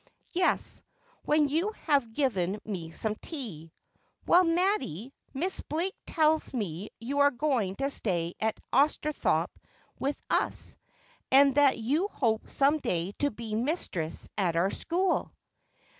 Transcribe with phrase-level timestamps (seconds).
[0.31, 0.81] 'Yes,
[1.25, 3.71] when you have given me some tea.
[4.25, 9.55] Well, Mattie, Miss Blake tells me you are going to stay at Austhorpe
[9.99, 10.75] with us,
[11.31, 15.31] and that you hope some day to be mistress at our school.'